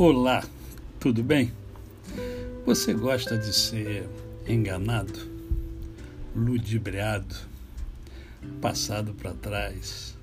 Olá, 0.00 0.44
tudo 1.00 1.24
bem? 1.24 1.52
Você 2.64 2.94
gosta 2.94 3.36
de 3.36 3.52
ser 3.52 4.08
enganado, 4.46 5.18
ludibriado, 6.36 7.34
passado 8.60 9.12
para 9.12 9.34
trás? 9.34 10.14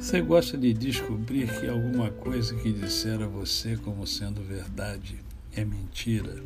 Você 0.00 0.22
gosta 0.22 0.56
de 0.56 0.72
descobrir 0.72 1.60
que 1.60 1.68
alguma 1.68 2.10
coisa 2.10 2.56
que 2.56 2.72
disseram 2.72 3.26
a 3.26 3.28
você 3.28 3.76
como 3.76 4.06
sendo 4.06 4.40
verdade 4.40 5.22
é 5.54 5.62
mentira? 5.62 6.42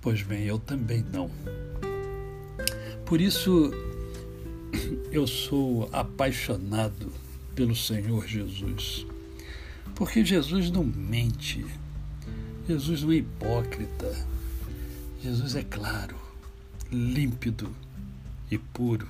Pois 0.00 0.22
bem, 0.22 0.44
eu 0.44 0.58
também 0.58 1.04
não. 1.12 1.30
Por 3.04 3.20
isso, 3.20 3.70
eu 5.12 5.26
sou 5.26 5.90
apaixonado 5.92 7.12
pelo 7.54 7.76
Senhor 7.76 8.26
Jesus 8.26 9.06
porque 9.94 10.24
Jesus 10.24 10.70
não 10.70 10.84
mente, 10.84 11.64
Jesus 12.68 13.02
não 13.02 13.12
é 13.12 13.16
hipócrita, 13.16 14.26
Jesus 15.22 15.54
é 15.54 15.62
claro, 15.62 16.16
límpido 16.90 17.70
e 18.50 18.58
puro. 18.58 19.08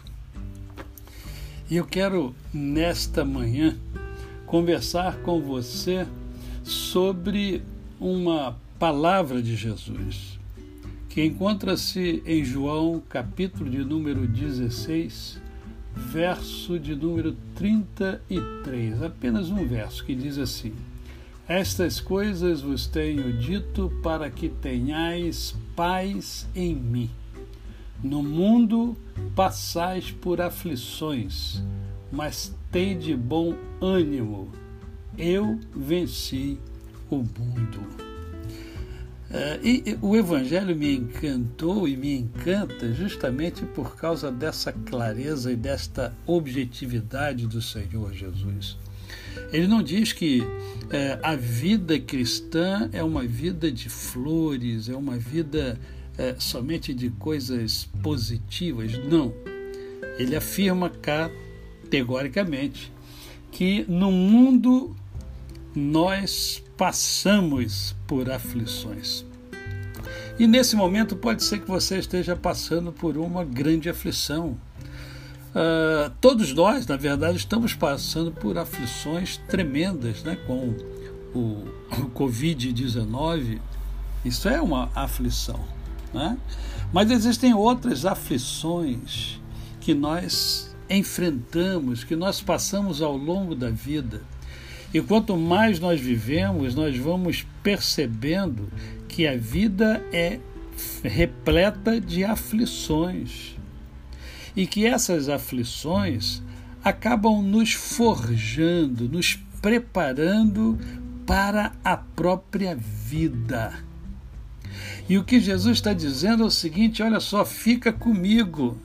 E 1.70 1.77
eu 1.77 1.84
quero, 1.84 2.34
nesta 2.52 3.24
manhã, 3.24 3.77
conversar 4.46 5.16
com 5.18 5.41
você 5.41 6.06
sobre 6.62 7.62
uma 7.98 8.56
palavra 8.79 9.43
de 9.43 9.56
Jesus, 9.56 10.38
que 11.09 11.24
encontra-se 11.24 12.23
em 12.27 12.45
João, 12.45 13.02
capítulo 13.09 13.70
de 13.70 13.79
número 13.79 14.27
16, 14.27 15.41
verso 15.95 16.79
de 16.79 16.95
número 16.95 17.37
33, 17.55 19.02
apenas 19.02 19.51
um 19.51 19.66
verso 19.66 20.05
que 20.05 20.15
diz 20.15 20.38
assim: 20.38 20.73
Estas 21.49 22.01
coisas 22.01 22.60
vos 22.60 22.87
tenho 22.87 23.32
dito 23.38 23.93
para 24.02 24.30
que 24.30 24.49
tenhais 24.49 25.55
paz 25.77 26.49
em 26.55 26.74
mim. 26.74 27.10
No 28.02 28.23
mundo 28.23 28.96
passais 29.35 30.10
por 30.10 30.41
aflições, 30.41 31.63
mas 32.13 32.55
tende 32.71 33.16
bom 33.16 33.55
ânimo. 33.80 34.51
Eu 35.16 35.59
venci 35.74 36.59
o 37.09 37.16
mundo. 37.16 38.13
Uh, 39.35 39.59
e 39.66 39.99
o 40.01 40.15
Evangelho 40.15 40.77
me 40.77 40.95
encantou 40.95 41.88
e 41.88 41.96
me 41.96 42.15
encanta 42.15 42.93
justamente 42.93 43.65
por 43.65 43.96
causa 43.96 44.30
dessa 44.30 44.73
clareza 44.73 45.51
e 45.51 45.57
desta 45.57 46.16
objetividade 46.24 47.49
do 47.49 47.60
Senhor 47.60 48.12
Jesus. 48.12 48.79
Ele 49.52 49.66
não 49.66 49.82
diz 49.82 50.12
que 50.12 50.40
uh, 50.40 50.46
a 51.21 51.35
vida 51.35 51.99
cristã 51.99 52.88
é 52.93 53.02
uma 53.02 53.24
vida 53.24 53.73
de 53.73 53.88
flores, 53.88 54.88
é 54.88 54.95
uma 54.95 55.16
vida 55.16 55.80
uh, 56.12 56.40
somente 56.40 56.95
de 56.95 57.10
coisas 57.10 57.88
positivas. 58.05 58.96
Não. 58.99 59.35
Ele 60.16 60.37
afirma 60.37 60.88
categoricamente 60.88 62.93
que 63.51 63.85
no 63.88 64.12
mundo 64.12 64.94
nós 65.75 66.62
passamos 66.77 67.97
por 68.06 68.31
aflições. 68.31 69.25
E 70.39 70.47
nesse 70.47 70.77
momento 70.77 71.17
pode 71.17 71.43
ser 71.43 71.61
que 71.61 71.69
você 71.69 71.99
esteja 71.99 72.37
passando 72.37 72.93
por 72.93 73.17
uma 73.17 73.44
grande 73.44 73.89
aflição. 73.89 74.59
Uh, 75.50 76.11
todos 76.21 76.53
nós, 76.53 76.87
na 76.87 76.97
verdade, 76.97 77.37
estamos 77.39 77.75
passando 77.75 78.33
por 78.33 78.59
aflições 78.59 79.37
tremendas 79.49 80.22
né, 80.25 80.37
com 80.47 80.75
o, 81.33 81.39
o 81.39 82.11
Covid-19. 82.15 83.61
Isso 84.25 84.49
é 84.49 84.61
uma 84.61 84.91
aflição. 84.95 85.61
Né? 86.13 86.37
Mas 86.93 87.11
existem 87.11 87.55
outras 87.55 88.05
aflições 88.05 89.41
que 89.81 89.95
nós 89.95 90.75
enfrentamos, 90.91 92.03
que 92.03 92.17
nós 92.17 92.41
passamos 92.41 93.01
ao 93.01 93.17
longo 93.17 93.55
da 93.55 93.71
vida 93.71 94.21
e 94.94 95.03
quanto 95.03 95.37
mais 95.37 95.81
nós 95.81 96.00
vivemos, 96.00 96.77
nós 96.77 96.97
vamos 96.97 97.44
percebendo 97.65 98.69
que 99.09 99.27
a 99.27 99.37
vida 99.37 100.00
é 100.12 100.38
repleta 101.03 102.00
de 102.00 102.25
aflições. 102.25 103.56
E 104.54 104.69
que 104.69 104.87
essas 104.87 105.28
aflições 105.28 106.41
acabam 106.84 107.43
nos 107.43 107.72
forjando, 107.72 109.09
nos 109.09 109.37
preparando 109.60 110.78
para 111.27 111.72
a 111.83 111.97
própria 111.97 112.77
vida. 112.77 113.75
E 115.09 115.19
o 115.19 115.25
que 115.25 115.41
Jesus 115.41 115.78
está 115.78 115.93
dizendo 115.93 116.44
é 116.44 116.47
o 116.47 116.50
seguinte: 116.50 117.03
olha 117.03 117.19
só, 117.19 117.44
fica 117.44 117.93
comigo. 117.93 118.78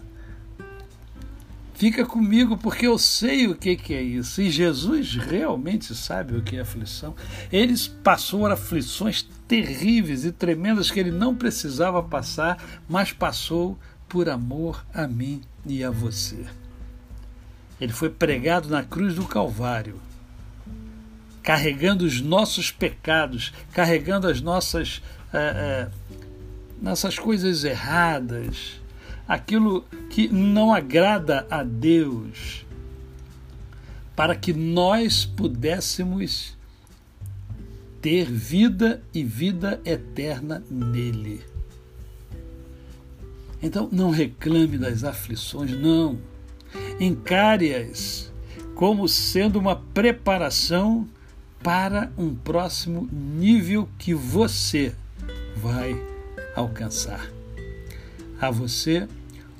Fica 1.80 2.06
comigo 2.06 2.58
porque 2.58 2.86
eu 2.86 3.00
sei 3.00 3.48
o 3.48 3.56
que, 3.56 3.78
que 3.78 3.94
é 3.94 4.02
isso. 4.02 4.42
E 4.42 4.52
Jesus 4.52 5.16
realmente 5.16 5.96
sabe 5.96 6.36
o 6.36 6.42
que 6.42 6.58
é 6.58 6.60
aflição. 6.60 7.16
Ele 7.50 7.74
passou 8.04 8.46
aflições 8.46 9.26
terríveis 9.48 10.26
e 10.26 10.32
tremendas 10.34 10.92
que 10.92 11.00
ele 11.00 11.10
não 11.10 11.34
precisava 11.34 12.04
passar, 12.04 12.62
mas 12.90 13.14
passou 13.14 13.80
por 14.10 14.28
amor 14.28 14.86
a 14.94 15.08
mim 15.08 15.40
e 15.66 15.82
a 15.82 15.90
você. 15.90 16.46
Ele 17.80 17.94
foi 17.94 18.10
pregado 18.10 18.68
na 18.68 18.84
cruz 18.84 19.16
do 19.16 19.24
Calvário, 19.26 20.02
carregando 21.42 22.04
os 22.04 22.20
nossos 22.20 22.72
pecados, 22.72 23.54
carregando 23.72 24.28
as 24.28 24.42
nossas, 24.42 25.02
é, 25.32 25.38
é, 25.38 25.90
nossas 26.82 27.18
coisas 27.18 27.64
erradas, 27.64 28.82
aquilo 29.30 29.86
que 30.10 30.28
não 30.28 30.74
agrada 30.74 31.46
a 31.52 31.62
Deus, 31.62 32.66
para 34.16 34.36
que 34.36 34.52
nós 34.52 35.24
pudéssemos 35.24 36.58
ter 38.02 38.26
vida 38.26 39.04
e 39.14 39.24
vida 39.24 39.80
eterna 39.86 40.64
nele. 40.68 41.44
Então, 43.62 43.88
não 43.92 44.10
reclame 44.10 44.80
das 44.80 45.04
aflições, 45.04 45.78
não. 45.78 46.18
Encare-as 47.00 48.32
como 48.74 49.08
sendo 49.08 49.60
uma 49.60 49.76
preparação 49.76 51.08
para 51.62 52.12
um 52.18 52.34
próximo 52.34 53.08
nível 53.12 53.88
que 54.00 54.14
você 54.14 54.96
vai 55.56 55.96
alcançar. 56.56 57.30
A 58.40 58.50
você, 58.50 59.06